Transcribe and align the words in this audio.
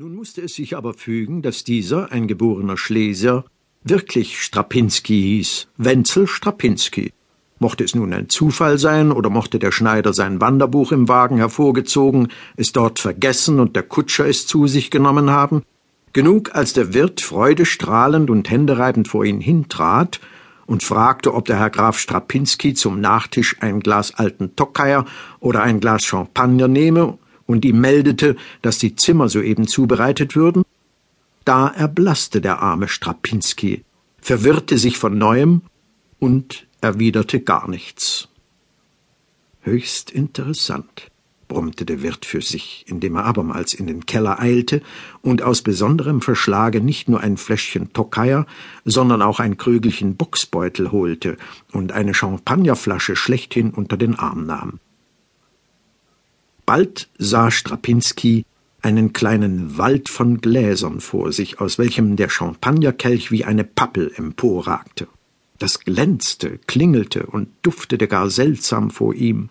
Nun 0.00 0.14
musste 0.14 0.42
es 0.42 0.54
sich 0.54 0.76
aber 0.76 0.94
fügen, 0.94 1.42
dass 1.42 1.64
dieser, 1.64 2.12
ein 2.12 2.28
geborener 2.28 2.76
Schlesier, 2.76 3.44
wirklich 3.82 4.40
Strapinski 4.40 5.20
hieß, 5.20 5.66
Wenzel 5.76 6.28
Strapinski. 6.28 7.12
Mochte 7.58 7.82
es 7.82 7.96
nun 7.96 8.12
ein 8.12 8.28
Zufall 8.28 8.78
sein, 8.78 9.10
oder 9.10 9.28
mochte 9.28 9.58
der 9.58 9.72
Schneider 9.72 10.12
sein 10.12 10.40
Wanderbuch 10.40 10.92
im 10.92 11.08
Wagen 11.08 11.38
hervorgezogen, 11.38 12.28
es 12.56 12.70
dort 12.70 13.00
vergessen 13.00 13.58
und 13.58 13.74
der 13.74 13.82
Kutscher 13.82 14.28
es 14.28 14.46
zu 14.46 14.68
sich 14.68 14.92
genommen 14.92 15.30
haben, 15.30 15.64
genug 16.12 16.54
als 16.54 16.74
der 16.74 16.94
Wirt 16.94 17.20
freudestrahlend 17.20 18.30
und 18.30 18.48
händereibend 18.48 19.08
vor 19.08 19.24
ihn 19.24 19.40
hintrat 19.40 20.20
und 20.66 20.84
fragte, 20.84 21.34
ob 21.34 21.46
der 21.46 21.58
Herr 21.58 21.70
Graf 21.70 21.98
Strapinski 21.98 22.72
zum 22.74 23.00
Nachtisch 23.00 23.56
ein 23.58 23.80
Glas 23.80 24.14
alten 24.14 24.54
Tokaier 24.54 25.06
oder 25.40 25.64
ein 25.64 25.80
Glas 25.80 26.04
Champagner 26.04 26.68
nehme 26.68 27.18
und 27.48 27.64
ihm 27.64 27.80
meldete, 27.80 28.36
dass 28.62 28.78
die 28.78 28.94
Zimmer 28.94 29.28
soeben 29.28 29.66
zubereitet 29.66 30.36
würden, 30.36 30.62
da 31.44 31.68
erblaßte 31.68 32.40
der 32.42 32.60
arme 32.60 32.88
Strapinski, 32.88 33.84
verwirrte 34.20 34.76
sich 34.76 34.98
von 34.98 35.16
neuem 35.16 35.62
und 36.18 36.66
erwiderte 36.82 37.40
gar 37.40 37.68
nichts. 37.68 38.28
Höchst 39.62 40.10
interessant, 40.10 41.10
brummte 41.48 41.86
der 41.86 42.02
Wirt 42.02 42.26
für 42.26 42.42
sich, 42.42 42.84
indem 42.86 43.16
er 43.16 43.24
abermals 43.24 43.72
in 43.72 43.86
den 43.86 44.04
Keller 44.04 44.38
eilte 44.38 44.82
und 45.22 45.40
aus 45.40 45.62
besonderem 45.62 46.20
Verschlage 46.20 46.82
nicht 46.82 47.08
nur 47.08 47.20
ein 47.20 47.38
Fläschchen 47.38 47.94
Tokaier, 47.94 48.46
sondern 48.84 49.22
auch 49.22 49.40
ein 49.40 49.56
Krügelchen 49.56 50.16
Boxbeutel 50.16 50.92
holte 50.92 51.38
und 51.72 51.92
eine 51.92 52.12
Champagnerflasche 52.12 53.16
schlechthin 53.16 53.70
unter 53.70 53.96
den 53.96 54.16
Arm 54.16 54.44
nahm. 54.44 54.80
Bald 56.68 57.08
sah 57.16 57.50
Strapinski 57.50 58.44
einen 58.82 59.14
kleinen 59.14 59.78
Wald 59.78 60.10
von 60.10 60.42
Gläsern 60.42 61.00
vor 61.00 61.32
sich, 61.32 61.62
aus 61.62 61.78
welchem 61.78 62.16
der 62.16 62.28
Champagnerkelch 62.28 63.30
wie 63.30 63.46
eine 63.46 63.64
Pappel 63.64 64.12
emporragte. 64.14 65.08
Das 65.58 65.80
glänzte, 65.80 66.58
klingelte 66.66 67.24
und 67.24 67.48
duftete 67.62 68.06
gar 68.06 68.28
seltsam 68.28 68.90
vor 68.90 69.14
ihm. 69.14 69.48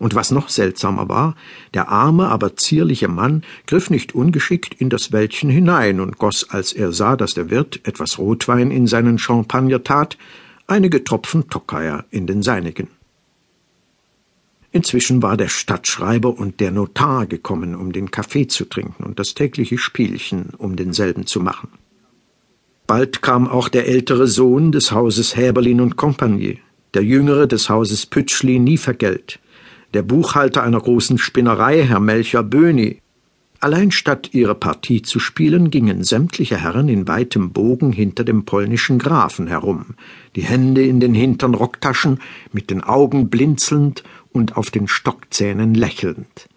Und 0.00 0.16
was 0.16 0.32
noch 0.32 0.48
seltsamer 0.48 1.08
war, 1.08 1.36
der 1.74 1.90
arme, 1.90 2.26
aber 2.26 2.56
zierliche 2.56 3.06
Mann 3.06 3.44
griff 3.68 3.88
nicht 3.88 4.16
ungeschickt 4.16 4.74
in 4.74 4.90
das 4.90 5.12
Wäldchen 5.12 5.50
hinein 5.50 6.00
und 6.00 6.18
goss, 6.18 6.50
als 6.50 6.72
er 6.72 6.90
sah, 6.90 7.14
dass 7.14 7.34
der 7.34 7.50
Wirt 7.50 7.78
etwas 7.84 8.18
Rotwein 8.18 8.72
in 8.72 8.88
seinen 8.88 9.20
Champagner 9.20 9.84
tat, 9.84 10.18
einige 10.66 11.04
Tropfen 11.04 11.48
Tokaier 11.48 12.04
in 12.10 12.26
den 12.26 12.42
seinigen. 12.42 12.88
Inzwischen 14.78 15.24
war 15.24 15.36
der 15.36 15.48
Stadtschreiber 15.48 16.38
und 16.38 16.60
der 16.60 16.70
Notar 16.70 17.26
gekommen, 17.26 17.74
um 17.74 17.90
den 17.90 18.12
Kaffee 18.12 18.46
zu 18.46 18.64
trinken 18.64 19.02
und 19.02 19.18
das 19.18 19.34
tägliche 19.34 19.76
Spielchen 19.76 20.50
um 20.56 20.76
denselben 20.76 21.26
zu 21.26 21.40
machen. 21.40 21.70
Bald 22.86 23.20
kam 23.20 23.48
auch 23.48 23.68
der 23.68 23.88
ältere 23.88 24.28
Sohn 24.28 24.70
des 24.70 24.92
Hauses 24.92 25.34
Häberlin 25.34 25.80
und 25.80 25.96
Compagnie, 25.96 26.60
der 26.94 27.02
jüngere 27.02 27.48
des 27.48 27.68
Hauses 27.68 28.06
Pütschli 28.06 28.60
Nievergelt, 28.60 29.40
der 29.94 30.02
Buchhalter 30.02 30.62
einer 30.62 30.80
großen 30.80 31.18
Spinnerei, 31.18 31.82
Herr 31.82 31.98
Melcher 31.98 32.44
Böhni. 32.44 33.00
Allein 33.58 33.90
statt 33.90 34.30
ihre 34.32 34.54
Partie 34.54 35.02
zu 35.02 35.18
spielen, 35.18 35.70
gingen 35.72 36.04
sämtliche 36.04 36.56
Herren 36.56 36.88
in 36.88 37.08
weitem 37.08 37.50
Bogen 37.50 37.90
hinter 37.90 38.22
dem 38.22 38.44
polnischen 38.44 39.00
Grafen 39.00 39.48
herum, 39.48 39.96
die 40.36 40.42
Hände 40.42 40.86
in 40.86 41.00
den 41.00 41.14
hintern 41.14 41.54
Rocktaschen, 41.54 42.20
mit 42.52 42.70
den 42.70 42.84
Augen 42.84 43.28
blinzelnd 43.28 44.04
und 44.38 44.56
auf 44.56 44.70
den 44.70 44.88
Stockzähnen 44.88 45.74
lächelnd. 45.74 46.48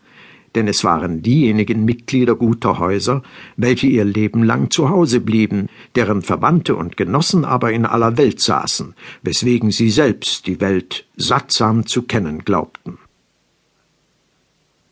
Denn 0.55 0.67
es 0.67 0.83
waren 0.83 1.21
diejenigen 1.21 1.85
Mitglieder 1.85 2.35
guter 2.35 2.77
Häuser, 2.77 3.23
welche 3.55 3.87
ihr 3.87 4.03
Leben 4.03 4.43
lang 4.43 4.69
zu 4.69 4.89
Hause 4.89 5.21
blieben, 5.21 5.69
deren 5.95 6.21
Verwandte 6.21 6.75
und 6.75 6.97
Genossen 6.97 7.45
aber 7.45 7.71
in 7.71 7.85
aller 7.85 8.17
Welt 8.17 8.41
saßen, 8.41 8.93
weswegen 9.23 9.71
sie 9.71 9.89
selbst 9.89 10.47
die 10.47 10.59
Welt 10.59 11.05
sattsam 11.15 11.85
zu 11.85 12.03
kennen 12.03 12.43
glaubten. 12.43 12.97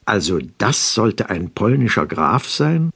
Also 0.05 0.39
das 0.57 0.93
sollte 0.93 1.29
ein 1.29 1.51
polnischer 1.51 2.07
Graf 2.07 2.47
sein? 2.49 2.91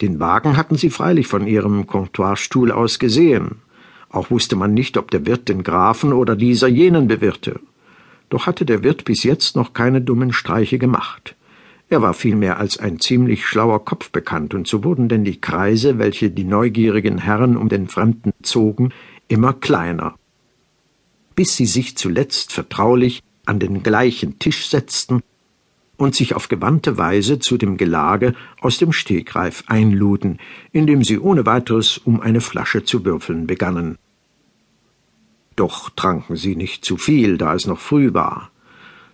Den 0.00 0.20
Wagen 0.20 0.56
hatten 0.56 0.76
sie 0.76 0.90
freilich 0.90 1.26
von 1.26 1.46
ihrem 1.46 1.86
Comptoirstuhl 1.86 2.70
aus 2.70 2.98
gesehen. 2.98 3.62
Auch 4.10 4.30
wusste 4.30 4.56
man 4.56 4.74
nicht, 4.74 4.96
ob 4.96 5.10
der 5.10 5.26
Wirt 5.26 5.48
den 5.48 5.62
Grafen 5.62 6.12
oder 6.12 6.36
dieser 6.36 6.68
jenen 6.68 7.08
bewirte. 7.08 7.60
Doch 8.28 8.46
hatte 8.46 8.64
der 8.66 8.82
Wirt 8.82 9.04
bis 9.04 9.22
jetzt 9.22 9.56
noch 9.56 9.72
keine 9.72 10.00
dummen 10.00 10.32
Streiche 10.32 10.78
gemacht. 10.78 11.34
Er 11.90 12.02
war 12.02 12.12
vielmehr 12.12 12.58
als 12.58 12.78
ein 12.78 13.00
ziemlich 13.00 13.46
schlauer 13.46 13.84
Kopf 13.84 14.10
bekannt, 14.10 14.52
und 14.52 14.68
so 14.68 14.84
wurden 14.84 15.08
denn 15.08 15.24
die 15.24 15.40
Kreise, 15.40 15.98
welche 15.98 16.30
die 16.30 16.44
neugierigen 16.44 17.18
Herren 17.18 17.56
um 17.56 17.70
den 17.70 17.88
Fremden 17.88 18.32
zogen, 18.42 18.92
immer 19.28 19.54
kleiner, 19.54 20.14
bis 21.34 21.56
sie 21.56 21.66
sich 21.66 21.96
zuletzt 21.96 22.52
vertraulich 22.52 23.22
an 23.46 23.58
den 23.58 23.82
gleichen 23.82 24.38
Tisch 24.38 24.68
setzten 24.68 25.22
und 25.96 26.14
sich 26.14 26.34
auf 26.34 26.48
gewandte 26.48 26.98
Weise 26.98 27.38
zu 27.38 27.56
dem 27.56 27.78
Gelage 27.78 28.34
aus 28.60 28.76
dem 28.76 28.92
Stegreif 28.92 29.64
einluden, 29.66 30.38
indem 30.72 31.02
sie 31.02 31.18
ohne 31.18 31.46
weiteres 31.46 31.98
um 31.98 32.20
eine 32.20 32.40
Flasche 32.40 32.84
zu 32.84 33.04
würfeln 33.04 33.46
begannen. 33.46 33.96
Doch 35.58 35.90
tranken 35.90 36.36
sie 36.36 36.54
nicht 36.54 36.84
zu 36.84 36.96
viel, 36.96 37.36
da 37.36 37.52
es 37.52 37.66
noch 37.66 37.80
früh 37.80 38.14
war. 38.14 38.52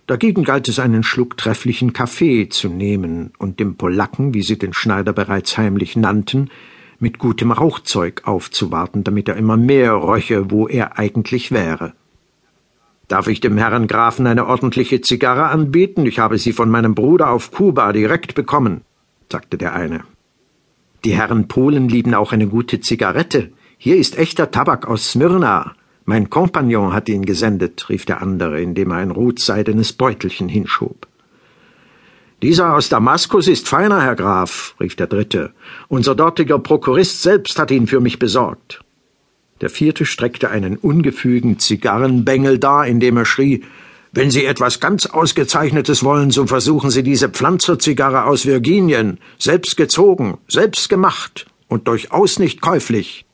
Dagegen 0.05 0.43
galt 0.43 0.67
es 0.67 0.77
einen 0.77 1.01
Schluck 1.01 1.37
trefflichen 1.37 1.91
Kaffee 1.91 2.49
zu 2.49 2.69
nehmen 2.69 3.31
und 3.39 3.59
dem 3.59 3.77
Polacken, 3.77 4.35
wie 4.35 4.43
sie 4.43 4.59
den 4.59 4.71
Schneider 4.71 5.11
bereits 5.11 5.57
heimlich 5.57 5.95
nannten, 5.95 6.51
mit 6.99 7.17
gutem 7.17 7.51
Rauchzeug 7.51 8.21
aufzuwarten, 8.25 9.03
damit 9.03 9.27
er 9.27 9.37
immer 9.37 9.57
mehr 9.57 9.95
röche, 9.95 10.51
wo 10.51 10.67
er 10.67 10.99
eigentlich 10.99 11.51
wäre. 11.51 11.93
Darf 13.07 13.27
ich 13.27 13.39
dem 13.39 13.57
Herrn 13.57 13.87
Grafen 13.87 14.27
eine 14.27 14.45
ordentliche 14.45 15.01
Zigarre 15.01 15.47
anbieten? 15.47 16.05
Ich 16.05 16.19
habe 16.19 16.37
sie 16.37 16.53
von 16.53 16.69
meinem 16.69 16.93
Bruder 16.93 17.31
auf 17.31 17.49
Kuba 17.49 17.91
direkt 17.91 18.35
bekommen, 18.35 18.81
sagte 19.31 19.57
der 19.57 19.73
eine. 19.73 20.03
Die 21.05 21.15
Herren 21.15 21.47
Polen 21.47 21.89
lieben 21.89 22.13
auch 22.13 22.33
eine 22.33 22.45
gute 22.45 22.81
Zigarette. 22.81 23.51
Hier 23.79 23.97
ist 23.97 24.15
echter 24.15 24.51
Tabak 24.51 24.87
aus 24.87 25.09
Smyrna. 25.09 25.73
Mein 26.07 26.29
Kompagnon 26.29 26.93
hat 26.93 27.09
ihn 27.09 27.25
gesendet, 27.25 27.89
rief 27.89 28.05
der 28.05 28.21
andere, 28.21 28.61
indem 28.61 28.91
er 28.91 28.97
ein 28.97 29.09
rotseidenes 29.09 29.93
Beutelchen 29.93 30.47
hinschob. 30.47 31.07
Dieser 32.43 32.75
aus 32.75 32.89
Damaskus 32.89 33.47
ist 33.47 33.67
feiner, 33.67 34.03
Herr 34.03 34.15
Graf, 34.15 34.75
rief 34.79 34.95
der 34.95 35.07
dritte. 35.07 35.53
Unser 35.87 36.13
dortiger 36.13 36.59
Prokurist 36.59 37.23
selbst 37.23 37.57
hat 37.57 37.71
ihn 37.71 37.87
für 37.87 38.01
mich 38.01 38.19
besorgt. 38.19 38.81
Der 39.61 39.71
vierte 39.71 40.05
streckte 40.05 40.51
einen 40.51 40.77
ungefügen 40.77 41.57
Zigarrenbengel 41.57 42.59
dar, 42.59 42.85
indem 42.85 43.17
er 43.17 43.25
schrie 43.25 43.63
Wenn 44.11 44.29
Sie 44.29 44.45
etwas 44.45 44.79
ganz 44.79 45.07
Ausgezeichnetes 45.07 46.03
wollen, 46.03 46.29
so 46.29 46.45
versuchen 46.45 46.91
Sie 46.91 47.01
diese 47.01 47.29
Pflanzerzigarre 47.29 48.25
aus 48.25 48.45
Virginien, 48.45 49.17
selbst 49.39 49.75
gezogen, 49.75 50.37
selbst 50.47 50.87
gemacht 50.87 51.47
und 51.67 51.87
durchaus 51.87 52.37
nicht 52.37 52.61
käuflich. 52.61 53.25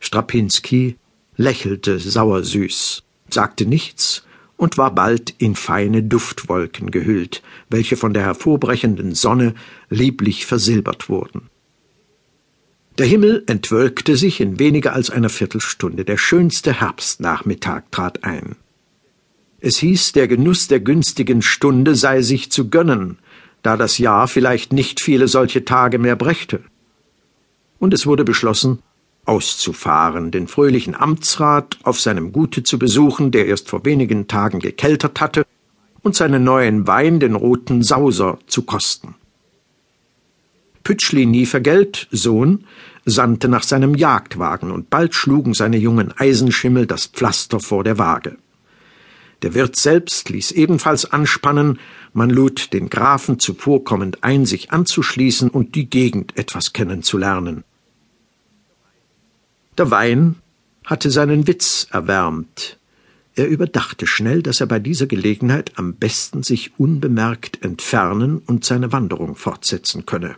Strapinski 0.00 0.96
lächelte 1.36 1.98
sauersüß, 1.98 3.02
sagte 3.30 3.66
nichts 3.66 4.24
und 4.56 4.76
war 4.76 4.94
bald 4.94 5.34
in 5.38 5.54
feine 5.54 6.02
Duftwolken 6.02 6.90
gehüllt, 6.90 7.42
welche 7.70 7.96
von 7.96 8.12
der 8.12 8.22
hervorbrechenden 8.22 9.14
Sonne 9.14 9.54
lieblich 9.88 10.46
versilbert 10.46 11.08
wurden. 11.08 11.48
Der 12.98 13.06
Himmel 13.06 13.44
entwölkte 13.46 14.16
sich 14.16 14.40
in 14.40 14.58
weniger 14.58 14.92
als 14.92 15.08
einer 15.08 15.28
Viertelstunde. 15.28 16.04
Der 16.04 16.16
schönste 16.16 16.80
Herbstnachmittag 16.80 17.84
trat 17.92 18.24
ein. 18.24 18.56
Es 19.60 19.78
hieß, 19.78 20.12
der 20.12 20.26
Genuss 20.26 20.66
der 20.66 20.80
günstigen 20.80 21.40
Stunde 21.40 21.94
sei 21.94 22.22
sich 22.22 22.50
zu 22.50 22.68
gönnen, 22.68 23.18
da 23.62 23.76
das 23.76 23.98
Jahr 23.98 24.26
vielleicht 24.26 24.72
nicht 24.72 25.00
viele 25.00 25.28
solche 25.28 25.64
Tage 25.64 25.98
mehr 25.98 26.16
brächte. 26.16 26.64
Und 27.78 27.94
es 27.94 28.06
wurde 28.06 28.24
beschlossen, 28.24 28.82
auszufahren, 29.28 30.30
den 30.30 30.48
fröhlichen 30.48 30.94
Amtsrat 30.94 31.78
auf 31.82 32.00
seinem 32.00 32.32
Gute 32.32 32.62
zu 32.62 32.78
besuchen, 32.78 33.30
der 33.30 33.46
erst 33.46 33.68
vor 33.68 33.84
wenigen 33.84 34.26
Tagen 34.26 34.58
gekeltert 34.60 35.20
hatte, 35.20 35.46
und 36.02 36.14
seinen 36.14 36.44
neuen 36.44 36.86
Wein, 36.86 37.20
den 37.20 37.34
roten 37.34 37.82
Sauser, 37.82 38.38
zu 38.46 38.62
kosten. 38.62 39.14
Pütschli 40.84 41.26
Nievergelt, 41.26 42.08
Sohn, 42.10 42.64
sandte 43.04 43.48
nach 43.48 43.62
seinem 43.62 43.94
Jagdwagen, 43.94 44.70
und 44.70 44.90
bald 44.90 45.14
schlugen 45.14 45.52
seine 45.52 45.76
jungen 45.76 46.14
Eisenschimmel 46.16 46.86
das 46.86 47.06
Pflaster 47.06 47.60
vor 47.60 47.84
der 47.84 47.98
Waage. 47.98 48.36
Der 49.42 49.54
Wirt 49.54 49.76
selbst 49.76 50.30
ließ 50.30 50.52
ebenfalls 50.52 51.04
anspannen, 51.12 51.78
man 52.12 52.30
lud 52.30 52.72
den 52.72 52.88
Grafen 52.88 53.38
zuvorkommend 53.38 54.24
ein, 54.24 54.46
sich 54.46 54.72
anzuschließen 54.72 55.50
und 55.50 55.74
die 55.74 55.90
Gegend 55.90 56.36
etwas 56.36 56.72
kennenzulernen. 56.72 57.64
Der 59.78 59.92
Wein 59.92 60.34
hatte 60.84 61.08
seinen 61.08 61.46
Witz 61.46 61.86
erwärmt. 61.92 62.78
Er 63.36 63.46
überdachte 63.46 64.08
schnell, 64.08 64.42
dass 64.42 64.60
er 64.60 64.66
bei 64.66 64.80
dieser 64.80 65.06
Gelegenheit 65.06 65.70
am 65.76 65.94
besten 65.94 66.42
sich 66.42 66.72
unbemerkt 66.80 67.64
entfernen 67.64 68.38
und 68.38 68.64
seine 68.64 68.90
Wanderung 68.90 69.36
fortsetzen 69.36 70.04
könne. 70.04 70.34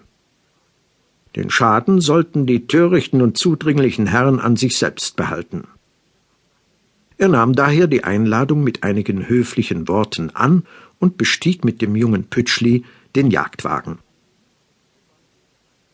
Den 1.37 1.49
Schaden 1.49 2.03
sollten 2.03 2.45
die 2.45 2.67
törichten 2.67 3.23
und 3.23 3.39
zudringlichen 3.39 4.07
Herren 4.07 4.41
an 4.41 4.57
sich 4.57 4.77
selbst 4.77 5.17
behalten. 5.17 5.65
Er 7.17 7.29
nahm 7.29 7.55
daher 7.55 7.87
die 7.87 8.05
Einladung 8.05 8.63
mit 8.63 8.83
einigen 8.83 9.27
höflichen 9.27 9.89
Worten 9.89 10.29
an 10.37 10.65
und 10.99 11.17
bestieg 11.17 11.65
mit 11.65 11.81
dem 11.81 11.97
jungen 11.97 12.25
Pütschli 12.25 12.85
den 13.17 13.31
Jagdwagen. 13.31 14.01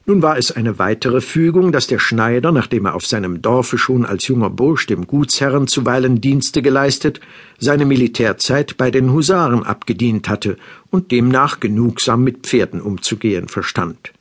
Nun 0.08 0.22
war 0.22 0.38
es 0.38 0.52
eine 0.52 0.78
weitere 0.78 1.20
Fügung, 1.20 1.72
dass 1.72 1.88
der 1.88 1.98
Schneider, 1.98 2.52
nachdem 2.52 2.86
er 2.86 2.94
auf 2.94 3.04
seinem 3.04 3.42
Dorfe 3.42 3.76
schon 3.76 4.06
als 4.06 4.28
junger 4.28 4.50
Bursch 4.50 4.86
dem 4.86 5.08
Gutsherren 5.08 5.66
zuweilen 5.66 6.20
Dienste 6.20 6.62
geleistet, 6.62 7.20
seine 7.58 7.86
Militärzeit 7.86 8.76
bei 8.76 8.92
den 8.92 9.12
Husaren 9.12 9.64
abgedient 9.64 10.28
hatte 10.28 10.58
und 10.90 11.10
demnach 11.10 11.58
genugsam 11.58 12.22
mit 12.22 12.46
Pferden 12.46 12.80
umzugehen 12.80 13.48
verstand. 13.48 14.12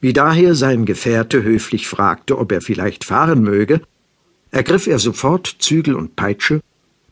Wie 0.00 0.12
daher 0.12 0.54
sein 0.54 0.84
Gefährte 0.84 1.42
höflich 1.42 1.88
fragte, 1.88 2.38
ob 2.38 2.52
er 2.52 2.60
vielleicht 2.60 3.04
fahren 3.04 3.42
möge, 3.42 3.80
ergriff 4.52 4.86
er 4.86 5.00
sofort 5.00 5.56
Zügel 5.58 5.96
und 5.96 6.14
Peitsche 6.14 6.60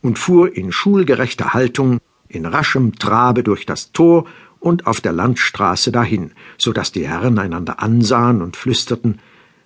und 0.01 0.17
fuhr 0.17 0.55
in 0.55 0.71
schulgerechter 0.71 1.53
Haltung 1.53 1.99
in 2.29 2.45
raschem 2.45 2.95
Trabe 2.95 3.43
durch 3.43 3.65
das 3.65 3.91
Tor 3.91 4.25
und 4.59 4.87
auf 4.87 5.01
der 5.01 5.13
Landstraße 5.13 5.91
dahin, 5.91 6.31
so 6.57 6.73
dass 6.73 6.91
die 6.91 7.07
Herren 7.07 7.39
einander 7.39 7.81
ansahen 7.81 8.41
und 8.41 8.57
flüsterten 8.57 9.19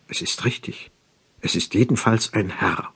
Es 0.08 0.22
ist 0.22 0.46
richtig, 0.46 0.92
es 1.42 1.56
ist 1.56 1.74
jedenfalls 1.74 2.34
ein 2.34 2.50
Herr. 2.50 2.90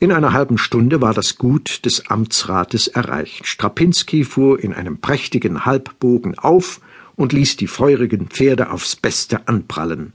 In 0.00 0.12
einer 0.12 0.32
halben 0.32 0.58
Stunde 0.58 1.00
war 1.00 1.12
das 1.12 1.38
Gut 1.38 1.84
des 1.84 2.08
Amtsrates 2.08 2.86
erreicht. 2.86 3.46
Strapinski 3.46 4.22
fuhr 4.24 4.62
in 4.62 4.72
einem 4.72 5.00
prächtigen 5.00 5.66
Halbbogen 5.66 6.38
auf 6.38 6.80
und 7.16 7.32
ließ 7.32 7.56
die 7.56 7.66
feurigen 7.66 8.28
Pferde 8.28 8.70
aufs 8.70 8.94
Beste 8.94 9.48
anprallen. 9.48 10.12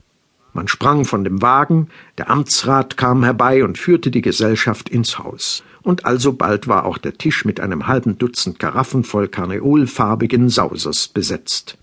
Man 0.54 0.68
sprang 0.68 1.04
von 1.04 1.24
dem 1.24 1.42
Wagen, 1.42 1.88
der 2.16 2.30
Amtsrat 2.30 2.96
kam 2.96 3.24
herbei 3.24 3.64
und 3.64 3.76
führte 3.76 4.12
die 4.12 4.22
Gesellschaft 4.22 4.88
ins 4.88 5.18
Haus. 5.18 5.64
Und 5.82 6.06
alsobald 6.06 6.68
war 6.68 6.86
auch 6.86 6.96
der 6.96 7.14
Tisch 7.14 7.44
mit 7.44 7.58
einem 7.58 7.88
halben 7.88 8.18
Dutzend 8.18 8.60
Karaffen 8.60 9.02
voll 9.02 9.26
karneolfarbigen 9.26 10.48
Sausers 10.48 11.08
besetzt. 11.08 11.76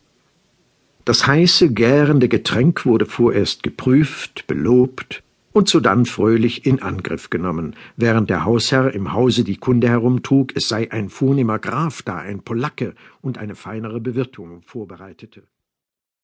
Das 1.03 1.27
heiße, 1.27 1.73
gärende 1.73 2.29
Getränk 2.29 2.85
wurde 2.85 3.05
vorerst 3.05 3.61
geprüft, 3.61 4.47
belobt 4.47 5.21
und 5.51 5.67
sodann 5.67 6.05
fröhlich 6.05 6.65
in 6.65 6.81
Angriff 6.81 7.29
genommen, 7.29 7.75
während 7.97 8.29
der 8.29 8.45
Hausherr 8.45 8.93
im 8.93 9.11
Hause 9.11 9.43
die 9.43 9.57
Kunde 9.57 9.89
herumtrug, 9.89 10.55
es 10.55 10.69
sei 10.69 10.89
ein 10.91 11.09
vornehmer 11.09 11.59
Graf 11.59 12.03
da, 12.03 12.19
ein 12.19 12.41
Polacke 12.41 12.95
und 13.21 13.37
eine 13.37 13.55
feinere 13.55 13.99
Bewirtung 13.99 14.61
vorbereitete. 14.65 15.43